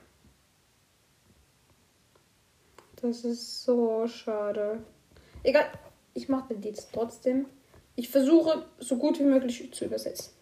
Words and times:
Das 3.01 3.23
ist 3.23 3.63
so 3.63 4.07
schade. 4.07 4.83
Egal, 5.43 5.71
ich 6.13 6.29
mache 6.29 6.53
den 6.53 6.61
jetzt 6.63 6.89
trotzdem. 6.93 7.45
Ich 7.95 8.09
versuche 8.09 8.65
so 8.79 8.97
gut 8.97 9.19
wie 9.19 9.23
möglich 9.23 9.71
zu 9.73 9.85
übersetzen. 9.85 10.33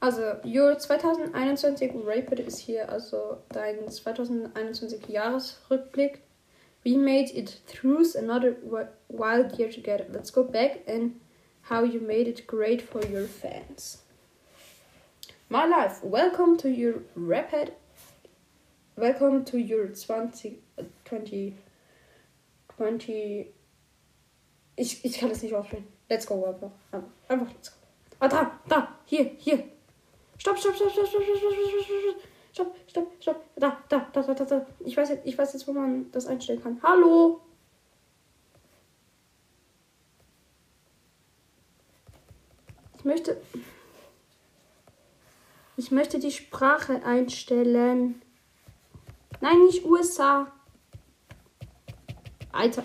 Also, 0.00 0.36
Your 0.44 0.78
2021 0.78 2.04
Rapid 2.04 2.40
ist 2.40 2.58
hier 2.58 2.90
also 2.90 3.38
dein 3.48 3.88
2021 3.88 5.08
Jahresrückblick. 5.08 6.20
We 6.84 6.96
made 6.98 7.30
it 7.34 7.62
through 7.66 8.04
another 8.14 8.56
wild 9.08 9.58
year 9.58 9.70
together. 9.70 10.06
Let's 10.12 10.30
go 10.30 10.44
back 10.44 10.80
and 10.86 11.18
how 11.62 11.82
you 11.82 12.00
made 12.00 12.28
it 12.28 12.46
great 12.46 12.82
for 12.82 13.04
your 13.06 13.26
fans. 13.26 14.02
My 15.48 15.64
life, 15.64 16.02
welcome 16.02 16.56
to 16.58 16.68
your 16.68 17.02
rapid. 17.16 17.72
Welcome 18.96 19.44
to 19.46 19.58
your 19.58 19.88
20, 19.88 20.58
20, 21.06 21.56
20. 22.76 23.46
Ich, 24.76 25.04
ich 25.04 25.18
kann 25.18 25.30
es 25.30 25.42
nicht 25.42 25.54
aussprechen. 25.54 25.86
Let's 26.08 26.26
go. 26.26 26.44
Einfach, 26.44 27.08
einfach 27.28 27.52
let's 27.52 27.70
go. 27.70 27.76
Ah, 28.20 28.28
da, 28.28 28.60
da, 28.68 28.88
hier, 29.06 29.30
hier. 29.38 29.64
Stopp, 30.46 30.58
stopp, 30.58 30.76
stopp, 30.76 30.92
stopp, 30.92 31.06
stopp, 31.08 31.24
stopp, 31.24 31.38
stopp, 31.42 32.26
stopp, 32.52 32.76
stopp, 32.86 32.86
stopp, 32.86 33.12
stopp, 33.18 33.44
da, 33.56 33.82
da, 33.88 34.06
da, 34.12 34.22
da, 34.22 34.44
da. 34.44 34.66
Ich 34.78 34.96
weiß, 34.96 35.08
jetzt, 35.08 35.26
ich 35.26 35.36
weiß 35.36 35.54
jetzt, 35.54 35.66
wo 35.66 35.72
man 35.72 36.08
das 36.12 36.28
einstellen 36.28 36.62
kann. 36.62 36.80
Hallo? 36.84 37.40
Ich 42.96 43.04
möchte. 43.04 43.42
Ich 45.76 45.90
möchte 45.90 46.20
die 46.20 46.30
Sprache 46.30 47.04
einstellen. 47.04 48.22
Nein, 49.40 49.64
nicht 49.64 49.84
USA. 49.84 50.52
Alter. 52.52 52.84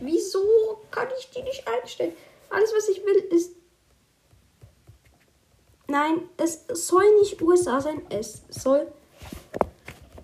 Wieso 0.00 0.80
kann 0.90 1.08
ich 1.18 1.28
die 1.28 1.42
nicht 1.42 1.68
einstellen? 1.68 2.14
Alles, 2.48 2.72
was 2.74 2.88
ich 2.88 3.04
will, 3.04 3.18
ist. 3.30 3.65
Nein, 5.98 6.28
es 6.36 6.66
soll 6.68 7.04
nicht 7.20 7.40
USA 7.40 7.80
sein. 7.80 8.02
Es 8.10 8.42
soll 8.50 8.86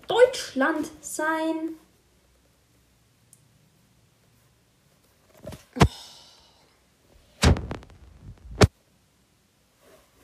Deutschland 0.07 0.87
sein. 1.01 1.79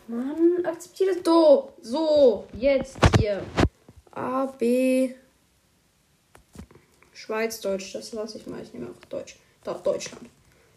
Mann, 0.06 0.64
akzeptiere 0.64 1.16
das. 1.16 1.24
Do. 1.24 1.74
So, 1.82 2.46
jetzt 2.54 3.00
hier. 3.18 3.44
A, 4.12 4.46
B. 4.46 5.16
Schweiz, 7.12 7.60
Deutsch. 7.60 7.94
Das 7.94 8.14
lasse 8.14 8.38
ich 8.38 8.46
mal. 8.46 8.62
Ich 8.62 8.72
nehme 8.72 8.90
einfach 8.90 9.06
Deutsch. 9.06 9.40
Da, 9.64 9.74
Deutschland. 9.74 10.30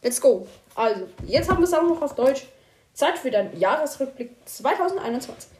Let's 0.02 0.18
go. 0.18 0.48
Also, 0.74 1.08
jetzt 1.26 1.50
haben 1.50 1.58
wir 1.58 1.64
es 1.64 1.74
auch 1.74 1.82
noch 1.82 2.00
auf 2.00 2.14
Deutsch. 2.14 2.46
Zeit 2.94 3.18
für 3.18 3.30
deinen 3.30 3.58
Jahresrückblick 3.58 4.36
2021. 4.44 5.50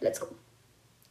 Let's 0.00 0.20
go. 0.20 0.26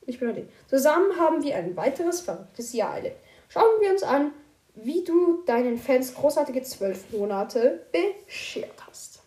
Ich 0.05 0.19
bin 0.19 0.29
ready. 0.29 0.47
Zusammen 0.67 1.17
haben 1.17 1.43
wir 1.43 1.55
ein 1.55 1.75
weiteres 1.75 2.21
verrücktes 2.21 2.73
Jahr 2.73 2.97
erlebt. 2.97 3.17
Schauen 3.49 3.81
wir 3.81 3.91
uns 3.91 4.03
an, 4.03 4.31
wie 4.75 5.03
du 5.03 5.43
deinen 5.45 5.77
Fans 5.77 6.13
großartige 6.13 6.61
zwölf 6.63 7.11
Monate 7.11 7.85
beschert 7.91 8.85
hast. 8.87 9.21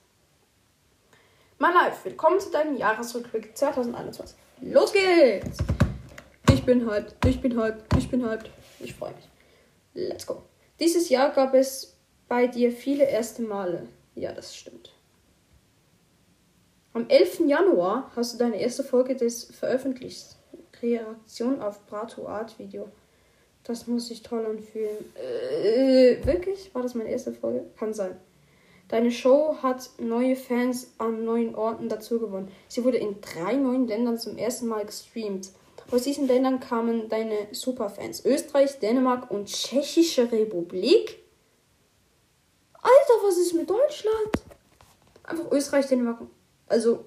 My 1.59 1.69
Life, 1.73 2.05
willkommen 2.05 2.39
zu 2.39 2.51
deinem 2.51 2.77
Jahresrückblick 2.77 3.57
2021. 3.57 4.37
Los 4.61 4.93
geht's! 4.93 5.59
Ich 6.53 6.65
bin 6.65 6.89
hyped, 6.89 7.15
ich 7.27 7.41
bin 7.41 7.59
hyped, 7.59 7.85
ich 7.97 8.11
bin 8.11 8.29
hyped. 8.29 8.51
Ich 8.81 8.95
freue 8.95 9.13
mich. 9.15 9.29
Let's 9.95 10.27
go. 10.27 10.43
Dieses 10.79 11.09
Jahr 11.09 11.31
gab 11.31 11.55
es 11.55 11.97
bei 12.29 12.47
dir 12.47 12.71
viele 12.73 13.05
erste 13.05 13.43
Male. 13.43 13.89
Ja, 14.15 14.33
das 14.33 14.55
stimmt. 14.55 14.96
Am 16.97 17.11
11. 17.11 17.41
Januar 17.41 18.11
hast 18.17 18.33
du 18.33 18.39
deine 18.39 18.59
erste 18.59 18.83
Folge 18.83 19.15
des 19.15 19.45
veröffentlicht. 19.45 20.29
Reaktion 20.81 21.61
auf 21.61 21.87
Prato 21.87 22.27
Art 22.27 22.59
Video. 22.59 22.89
Das 23.65 23.87
muss 23.87 24.07
sich 24.07 24.23
toll 24.23 24.47
anfühlen. 24.47 25.05
Äh, 25.15 26.25
wirklich? 26.25 26.75
War 26.75 26.81
das 26.81 26.95
meine 26.95 27.11
erste 27.11 27.35
Folge? 27.35 27.67
Kann 27.79 27.93
sein. 27.93 28.17
Deine 28.89 29.11
Show 29.11 29.59
hat 29.63 29.91
neue 29.99 30.37
Fans 30.37 30.95
an 30.97 31.27
neuen 31.27 31.55
Orten 31.55 31.91
dazu 31.91 32.19
gewonnen. 32.19 32.51
Sie 32.67 32.83
wurde 32.83 32.97
in 32.97 33.21
drei 33.21 33.57
neuen 33.57 33.87
Ländern 33.87 34.17
zum 34.17 34.39
ersten 34.39 34.67
Mal 34.67 34.87
gestreamt. 34.87 35.51
Aus 35.91 36.05
diesen 36.05 36.27
Ländern 36.27 36.61
kamen 36.61 37.11
deine 37.11 37.49
Superfans. 37.53 38.25
Österreich, 38.25 38.79
Dänemark 38.79 39.31
und 39.31 39.49
Tschechische 39.49 40.33
Republik. 40.33 41.19
Alter, 42.73 43.23
was 43.23 43.37
ist 43.37 43.53
mit 43.53 43.69
Deutschland? 43.69 44.31
Einfach 45.25 45.53
Österreich, 45.53 45.89
Dänemark. 45.89 46.23
Also, 46.69 47.05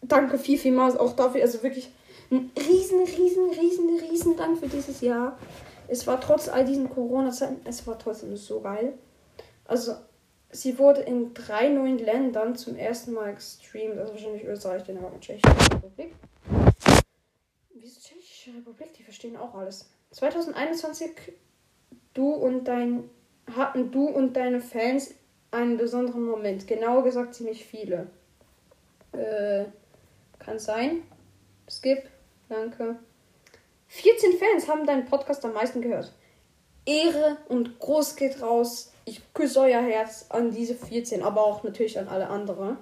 danke 0.00 0.38
viel, 0.38 0.58
vielmals 0.58 0.96
auch 0.96 1.14
dafür. 1.14 1.42
Also 1.42 1.62
wirklich 1.62 1.90
ein 2.30 2.50
riesen, 2.56 3.00
riesen, 3.02 3.50
riesen, 3.50 3.98
riesen 4.10 4.36
Dank 4.36 4.58
für 4.58 4.68
dieses 4.68 5.00
Jahr. 5.00 5.38
Es 5.88 6.06
war 6.06 6.20
trotz 6.20 6.48
all 6.48 6.64
diesen 6.64 6.88
Corona-Zeiten, 6.88 7.60
es 7.64 7.86
war 7.86 7.98
trotzdem 7.98 8.36
so 8.36 8.60
geil. 8.60 8.94
Also, 9.66 9.94
sie 10.50 10.78
wurde 10.78 11.02
in 11.02 11.34
drei 11.34 11.68
neuen 11.68 11.98
Ländern 11.98 12.56
zum 12.56 12.76
ersten 12.76 13.12
Mal 13.12 13.34
gestreamt. 13.34 13.98
Also 13.98 14.12
wahrscheinlich 14.12 14.44
Österreich, 14.44 14.82
Dänemark 14.84 15.12
und 15.14 15.20
Tschechische 15.20 15.54
Republik. 15.74 16.14
Wieso 17.74 18.00
Tschechische 18.00 18.50
Republik? 18.56 18.94
Die 18.94 19.02
verstehen 19.02 19.36
auch 19.36 19.54
alles. 19.54 19.90
2021, 20.12 21.10
du 22.14 22.30
und 22.32 22.64
dein 22.64 23.10
hatten 23.56 23.90
du 23.90 24.06
und 24.06 24.34
deine 24.34 24.60
Fans 24.60 25.14
einen 25.50 25.76
besonderen 25.76 26.24
Moment. 26.24 26.66
Genauer 26.66 27.04
gesagt 27.04 27.34
ziemlich 27.34 27.64
viele. 27.64 28.06
Äh, 29.12 29.64
kann 30.38 30.58
sein. 30.58 31.02
Skip. 31.68 32.08
Danke. 32.48 32.98
14 33.88 34.38
Fans 34.38 34.68
haben 34.68 34.86
deinen 34.86 35.04
Podcast 35.04 35.44
am 35.44 35.52
meisten 35.52 35.80
gehört. 35.80 36.12
Ehre 36.84 37.36
und 37.48 37.78
groß 37.78 38.16
geht 38.16 38.42
raus. 38.42 38.92
Ich 39.04 39.20
küsse 39.34 39.60
euer 39.60 39.82
Herz 39.82 40.26
an 40.30 40.50
diese 40.50 40.74
14, 40.74 41.22
aber 41.22 41.44
auch 41.44 41.62
natürlich 41.62 41.98
an 41.98 42.08
alle 42.08 42.28
anderen. 42.28 42.78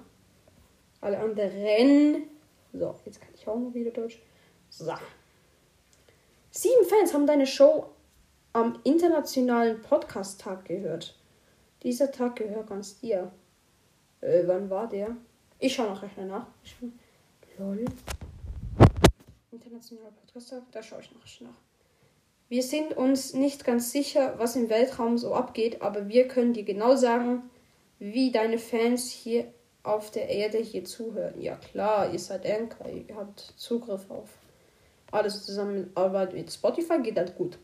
Alle 1.01 1.19
anderen. 1.19 2.27
So, 2.73 2.95
jetzt 3.05 3.19
kann 3.19 3.29
ich 3.33 3.47
auch 3.47 3.57
noch 3.57 3.73
wieder 3.73 3.91
Deutsch. 3.91 4.21
So. 4.69 4.93
Sieben 6.51 6.85
Fans 6.85 7.13
haben 7.13 7.27
deine 7.27 7.47
Show 7.47 7.89
am 8.53 8.79
Internationalen 8.83 9.81
Podcast-Tag 9.81 10.65
gehört. 10.65 11.17
Dieser 11.83 12.11
Tag 12.11 12.35
gehört 12.35 12.67
ganz 12.67 12.99
dir. 12.99 13.31
Äh, 14.21 14.43
wann 14.45 14.69
war 14.69 14.87
der? 14.87 15.15
Ich 15.63 15.75
schaue 15.75 15.89
noch 15.89 16.01
Rechner 16.01 16.25
nach. 16.25 16.47
Ich, 16.63 16.75
lol. 17.59 17.85
Internationaler 19.51 20.09
Podcast-Tag, 20.09 20.63
da 20.71 20.81
schaue 20.81 21.01
ich 21.01 21.11
noch 21.11 21.47
nach. 21.47 21.57
Wir 22.49 22.63
sind 22.63 22.97
uns 22.97 23.35
nicht 23.35 23.63
ganz 23.63 23.91
sicher, 23.91 24.33
was 24.39 24.55
im 24.55 24.69
Weltraum 24.69 25.19
so 25.19 25.35
abgeht, 25.35 25.83
aber 25.83 26.09
wir 26.09 26.27
können 26.27 26.53
dir 26.53 26.63
genau 26.63 26.95
sagen, 26.95 27.43
wie 27.99 28.31
deine 28.31 28.57
Fans 28.57 29.11
hier 29.11 29.53
auf 29.83 30.09
der 30.09 30.29
Erde 30.29 30.57
hier 30.57 30.83
zuhören. 30.83 31.39
Ja 31.39 31.57
klar, 31.57 32.11
ihr 32.11 32.19
seid 32.19 32.43
Anchor, 32.47 32.89
ihr 32.89 33.15
habt 33.15 33.53
Zugriff 33.55 34.09
auf 34.09 34.29
alles 35.11 35.45
zusammen, 35.45 35.91
aber 35.93 36.31
mit 36.31 36.51
Spotify 36.51 37.03
geht 37.03 37.17
das 37.17 37.35
gut. 37.35 37.59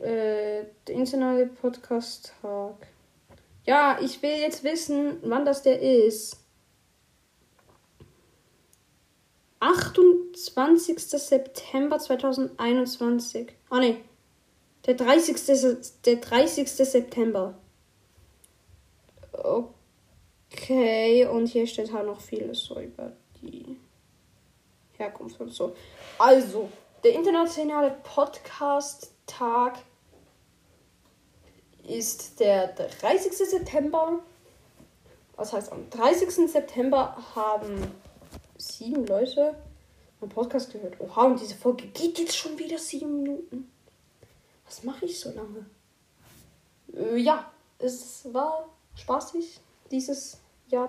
Äh, 0.00 0.64
der 0.86 0.94
internationale 0.94 1.46
Podcast-Tag. 1.46 2.86
Ja, 3.66 3.98
ich 4.00 4.22
will 4.22 4.30
jetzt 4.30 4.64
wissen, 4.64 5.18
wann 5.22 5.44
das 5.44 5.62
der 5.62 5.80
ist. 5.80 6.38
28. 9.60 10.98
September 10.98 11.98
2021. 11.98 13.52
Ah 13.68 13.80
ne. 13.80 13.98
Der 14.86 14.94
30. 14.94 15.36
Der 16.06 16.16
30. 16.16 16.68
September. 16.70 17.58
Okay, 19.32 21.26
und 21.26 21.46
hier 21.46 21.66
steht 21.66 21.92
halt 21.92 22.06
noch 22.06 22.20
vieles 22.20 22.64
so 22.64 22.80
über 22.80 23.12
die 23.42 23.76
Herkunft 24.96 25.38
und 25.40 25.52
so. 25.52 25.76
Also, 26.18 26.70
der 27.04 27.12
internationale 27.12 27.96
Podcast-Tag 28.02 29.78
ist 31.90 32.40
der 32.40 32.68
30. 32.68 33.32
September. 33.32 34.20
Das 35.36 35.52
heißt, 35.52 35.72
am 35.72 35.88
30. 35.90 36.50
September 36.50 37.16
haben 37.34 37.92
sieben 38.58 39.06
Leute 39.06 39.56
meinen 40.20 40.30
Podcast 40.30 40.72
gehört. 40.72 41.00
Oha, 41.00 41.24
und 41.24 41.40
diese 41.40 41.54
Folge 41.54 41.86
geht 41.88 42.18
jetzt 42.18 42.36
schon 42.36 42.58
wieder 42.58 42.78
sieben 42.78 43.22
Minuten. 43.22 43.70
Was 44.66 44.84
mache 44.84 45.06
ich 45.06 45.18
so 45.18 45.30
lange? 45.30 45.66
Äh, 46.94 47.16
ja, 47.16 47.50
es 47.78 48.32
war 48.32 48.68
spaßig 48.94 49.60
dieses 49.90 50.38
Jahr, 50.68 50.88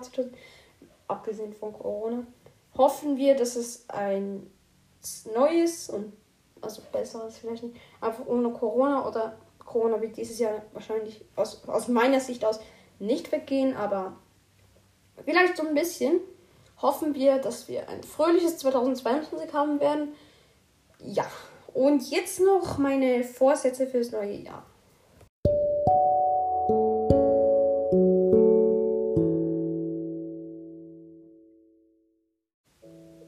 abgesehen 1.08 1.52
von 1.54 1.72
Corona. 1.72 2.24
Hoffen 2.76 3.16
wir, 3.16 3.34
dass 3.34 3.56
es 3.56 3.88
ein 3.88 4.50
neues 5.34 5.90
und 5.90 6.12
also 6.60 6.80
besseres 6.92 7.38
vielleicht 7.38 7.64
nicht, 7.64 7.76
einfach 8.00 8.24
ohne 8.26 8.50
Corona 8.50 9.06
oder 9.06 9.36
Corona 9.72 10.02
wird 10.02 10.18
dieses 10.18 10.38
Jahr 10.38 10.62
wahrscheinlich 10.74 11.24
aus, 11.34 11.66
aus 11.66 11.88
meiner 11.88 12.20
Sicht 12.20 12.44
aus 12.44 12.60
nicht 12.98 13.32
weggehen, 13.32 13.74
aber 13.74 14.16
vielleicht 15.24 15.56
so 15.56 15.66
ein 15.66 15.74
bisschen 15.74 16.20
hoffen 16.80 17.14
wir, 17.14 17.38
dass 17.38 17.68
wir 17.68 17.88
ein 17.88 18.02
fröhliches 18.02 18.58
2022 18.58 19.52
haben 19.54 19.80
werden. 19.80 20.12
Ja, 20.98 21.26
und 21.72 22.10
jetzt 22.10 22.38
noch 22.40 22.76
meine 22.76 23.24
Vorsätze 23.24 23.86
fürs 23.86 24.10
neue 24.10 24.34
Jahr. 24.34 24.66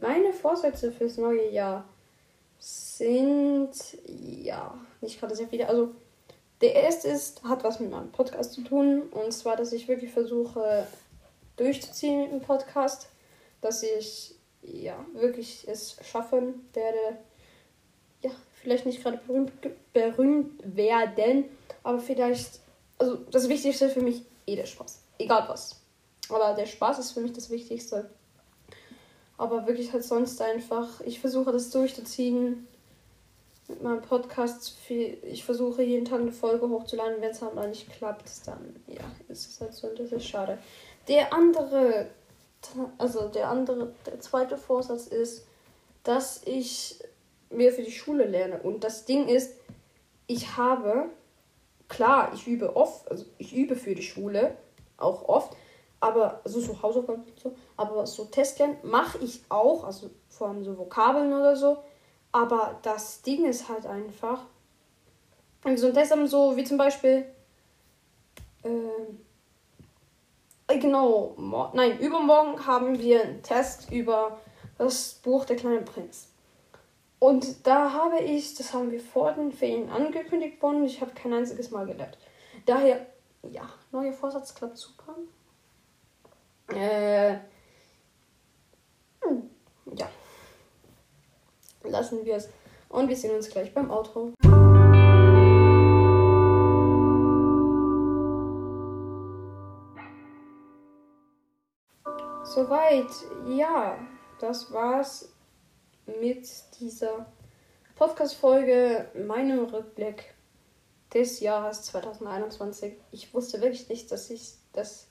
Meine 0.00 0.32
Vorsätze 0.35 0.93
fürs 0.93 1.17
neue 1.17 1.50
Jahr 1.50 1.88
sind, 2.58 3.73
ja, 4.06 4.79
nicht 5.00 5.19
gerade 5.19 5.35
sehr 5.35 5.49
viele. 5.49 5.69
Also, 5.69 5.94
der 6.65 6.75
erste 6.75 7.09
ist, 7.09 7.43
hat 7.45 7.65
was 7.65 7.81
mit 7.81 7.91
meinem 7.91 8.11
Podcast 8.11 8.53
zu 8.53 8.63
tun. 8.63 9.03
Und 9.11 9.33
zwar, 9.33 9.57
dass 9.57 9.73
ich 9.73 9.89
wirklich 9.89 10.13
versuche, 10.13 10.87
durchzuziehen 11.57 12.23
mit 12.23 12.33
dem 12.33 12.41
Podcast 12.41 13.09
dass 13.65 13.83
ich 13.83 14.35
ja 14.61 14.95
wirklich 15.15 15.67
es 15.67 15.97
schaffen 16.03 16.69
werde, 16.75 17.19
ja, 18.23 18.31
vielleicht 18.61 18.85
nicht 18.85 19.03
gerade 19.03 19.19
berühmt, 19.27 19.53
berühmt 19.95 20.77
werden, 20.77 21.45
aber 21.83 21.99
vielleicht, 21.99 22.61
also 22.99 23.17
das 23.31 23.49
Wichtigste 23.49 23.89
für 23.89 24.03
mich 24.03 24.23
eh 24.47 24.57
der 24.57 24.67
Spaß. 24.67 25.01
Egal 25.19 25.49
was. 25.49 25.81
Aber 26.29 26.53
der 26.53 26.67
Spaß 26.67 26.99
ist 26.99 27.13
für 27.13 27.21
mich 27.21 27.33
das 27.33 27.49
Wichtigste. 27.49 28.11
Aber 29.39 29.67
wirklich 29.67 29.93
halt 29.93 30.05
sonst 30.05 30.41
einfach, 30.43 31.01
ich 31.01 31.21
versuche 31.21 31.51
das 31.51 31.71
durchzuziehen 31.71 32.69
mit 33.69 33.83
meinem 33.83 34.03
Podcast. 34.03 34.77
Ich 34.89 35.45
versuche 35.45 35.83
jeden 35.83 36.05
Tag 36.05 36.21
eine 36.21 36.33
Folge 36.33 36.69
hochzuladen. 36.69 37.21
Wenn 37.21 37.31
es 37.31 37.43
halt 37.43 37.55
mal 37.55 37.69
nicht 37.69 37.91
klappt, 37.91 38.31
dann 38.47 38.77
ja, 38.87 39.05
ist 39.29 39.49
es 39.49 39.61
halt 39.61 39.73
so 39.75 39.89
das 39.94 40.13
ist 40.13 40.27
schade. 40.27 40.59
Der 41.09 41.33
andere 41.33 42.09
also 42.99 43.29
der 43.29 43.49
andere, 43.49 43.93
der 44.06 44.21
zweite 44.21 44.56
Vorsatz 44.56 45.06
ist, 45.06 45.47
dass 46.03 46.43
ich 46.44 47.03
mehr 47.51 47.73
für 47.73 47.83
die 47.83 47.93
Schule 47.93 48.25
lerne. 48.25 48.61
Und 48.63 48.85
das 48.85 49.05
Ding 49.05 49.29
ist, 49.29 49.55
ich 50.27 50.56
habe, 50.56 51.06
klar, 51.89 52.33
ich 52.35 52.47
übe 52.47 52.77
oft, 52.77 53.11
also 53.11 53.25
ich 53.39 53.55
übe 53.55 53.77
für 53.77 53.94
die 53.94 54.03
Schule, 54.03 54.56
auch 54.97 55.29
oft, 55.29 55.56
aber 56.01 56.41
also 56.44 56.61
so 56.61 56.83
Hausaufgaben 56.83 57.25
so, 57.43 57.55
aber 57.77 58.06
so 58.06 58.27
Testlernen 58.27 58.77
mache 58.83 59.19
ich 59.19 59.43
auch, 59.49 59.85
also 59.85 60.11
vor 60.29 60.49
allem 60.49 60.65
so 60.65 60.77
Vokabeln 60.77 61.33
oder 61.33 61.56
so. 61.56 61.79
Aber 62.34 62.81
das 62.82 63.22
Ding 63.22 63.44
ist 63.44 63.69
halt 63.69 63.86
einfach, 63.86 64.43
so 65.76 65.86
ein 65.86 65.94
Test 65.94 66.12
so 66.26 66.56
wie 66.56 66.64
zum 66.64 66.76
Beispiel, 66.76 67.26
ähm, 68.64 69.20
äh, 70.67 70.79
genau, 70.81 71.36
nein, 71.74 72.00
übermorgen 72.00 72.67
haben 72.67 72.98
wir 72.98 73.22
einen 73.22 73.43
Test 73.44 73.93
über 73.93 74.41
das 74.79 75.14
Buch 75.22 75.44
Der 75.44 75.55
kleine 75.55 75.82
Prinz. 75.82 76.29
Und 77.20 77.69
da 77.69 77.93
habe 77.93 78.19
ich, 78.19 78.56
das 78.56 78.74
haben 78.74 78.91
wir 78.91 79.00
vor 79.00 79.31
den 79.31 79.53
Ferien 79.53 79.88
angekündigt 79.88 80.60
worden, 80.60 80.82
ich 80.82 81.00
habe 81.00 81.12
kein 81.12 81.32
einziges 81.32 81.70
Mal 81.70 81.86
gelernt. 81.86 82.19
Daher, 82.67 83.06
ja, 83.44 83.62
neuer 83.93 84.12
Vorsatz 84.12 84.53
klappt 84.56 84.76
super. 84.76 85.14
Äh, 86.67 87.38
hm, 89.22 89.50
ja. 89.94 90.08
Lassen 91.94 92.24
wir 92.24 92.34
es. 92.34 92.48
Und 92.89 93.08
wir 93.08 93.17
sehen 93.17 93.36
uns 93.36 93.48
gleich 93.48 93.72
beim 93.72 93.89
Outro. 93.89 94.32
Soweit, 102.43 103.06
ja, 103.46 103.96
das 104.41 104.72
war's 104.72 105.32
mit 106.20 106.48
dieser 106.81 107.27
Podcast-Folge, 107.94 109.10
meinem 109.15 109.65
Rückblick 109.67 110.34
des 111.13 111.39
Jahres 111.39 111.82
2021. 111.82 112.94
Ich 113.13 113.32
wusste 113.32 113.60
wirklich 113.60 113.89
nicht, 113.89 114.10
dass 114.10 114.31
ich, 114.31 114.55
dass 114.72 115.06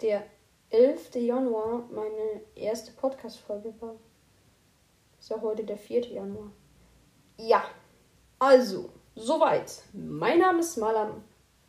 der 0.00 0.22
11. 0.70 1.16
Januar 1.16 1.88
meine 1.90 2.40
erste 2.54 2.92
Podcast-Folge 2.92 3.74
war. 3.80 3.96
Ist 5.24 5.30
ja 5.30 5.40
heute 5.40 5.64
der 5.64 5.78
4. 5.78 6.08
Januar. 6.08 6.52
Ja, 7.38 7.64
also, 8.38 8.90
soweit. 9.16 9.72
Mein 9.94 10.40
Name 10.40 10.60
ist 10.60 10.76
Malam. 10.76 11.24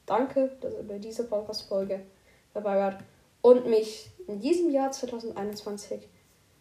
Danke, 0.05 0.57
dass 0.59 0.73
ihr 0.73 0.83
bei 0.83 0.99
dieser 0.99 1.23
Podcast-Folge 1.23 2.01
dabei 2.53 2.75
wart 2.75 3.01
und 3.41 3.65
mich 3.67 4.09
in 4.27 4.41
diesem 4.41 4.71
Jahr 4.71 4.91
2021 4.91 6.05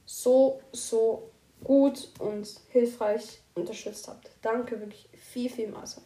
so, 0.06 0.60
so 0.70 1.30
gut 1.64 2.10
und 2.20 2.46
hilfreich 2.68 3.40
unterstützt 3.56 4.06
habt. 4.06 4.30
Danke 4.40 4.78
wirklich 4.78 5.08
viel, 5.14 5.50
vielmals. 5.50 6.00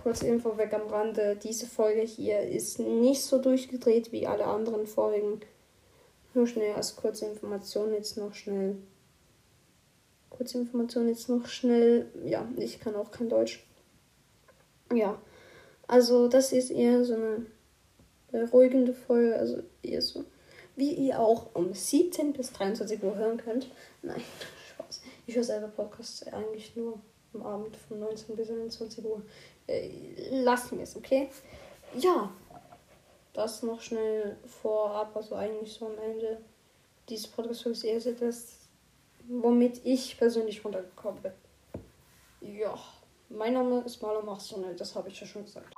Kurz 0.00 0.22
Info 0.22 0.56
weg 0.56 0.74
am 0.74 0.86
Rande. 0.86 1.34
Diese 1.42 1.66
Folge 1.66 2.02
hier 2.02 2.38
ist 2.38 2.78
nicht 2.78 3.24
so 3.24 3.42
durchgedreht 3.42 4.12
wie 4.12 4.28
alle 4.28 4.44
anderen 4.44 4.86
vorigen. 4.86 5.40
Nur 6.34 6.46
schnell 6.46 6.76
als 6.76 6.94
kurze 6.94 7.26
Information 7.26 7.92
jetzt 7.92 8.16
noch 8.16 8.32
schnell. 8.32 8.76
Kurze 10.36 10.58
Information 10.58 11.08
jetzt 11.08 11.28
noch 11.28 11.46
schnell. 11.46 12.06
Ja, 12.24 12.46
ich 12.56 12.80
kann 12.80 12.94
auch 12.94 13.10
kein 13.10 13.28
Deutsch. 13.28 13.64
Ja, 14.92 15.20
also 15.86 16.28
das 16.28 16.52
ist 16.52 16.70
eher 16.70 17.04
so 17.04 17.14
eine 17.14 17.46
beruhigende 18.30 18.92
Folge. 18.92 19.36
Also 19.36 19.62
eher 19.82 20.02
so, 20.02 20.24
wie 20.76 20.92
ihr 20.92 21.20
auch 21.20 21.54
um 21.54 21.72
17 21.72 22.32
bis 22.32 22.52
23 22.52 23.02
Uhr 23.02 23.16
hören 23.16 23.38
könnt. 23.38 23.70
Nein, 24.02 24.20
Spaß. 24.74 25.02
Ich 25.26 25.34
höre 25.34 25.44
selber 25.44 25.68
Podcasts 25.68 26.26
eigentlich 26.28 26.76
nur 26.76 27.00
am 27.34 27.42
Abend 27.42 27.76
von 27.76 28.00
19 28.00 28.36
bis 28.36 28.50
21 28.50 29.04
Uhr. 29.04 29.22
Äh, 29.66 29.90
lassen 30.42 30.78
wir 30.78 30.84
es, 30.84 30.96
okay? 30.96 31.28
Ja, 31.98 32.30
das 33.32 33.62
noch 33.62 33.80
schnell 33.80 34.36
vorab, 34.46 35.14
also 35.14 35.34
eigentlich 35.34 35.72
so 35.72 35.86
am 35.86 35.98
Ende 35.98 36.38
dieses 37.08 37.26
Podcast 37.26 37.66
ist 37.66 37.84
eher 37.84 38.00
so 38.00 38.12
das, 38.12 38.65
womit 39.28 39.80
ich 39.84 40.16
persönlich 40.18 40.64
runtergekommen 40.64 41.22
bin. 41.22 41.32
Ja, 42.40 42.78
mein 43.28 43.54
Name 43.54 43.82
ist 43.84 44.02
Marlon 44.02 44.26
Machsonel, 44.26 44.76
das 44.76 44.94
habe 44.94 45.08
ich 45.08 45.20
ja 45.20 45.26
schon 45.26 45.44
gesagt. 45.44 45.74